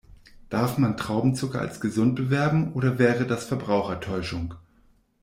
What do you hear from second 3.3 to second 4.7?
Verbrauchertäuschung?